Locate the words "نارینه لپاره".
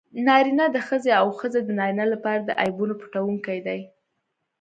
1.79-2.39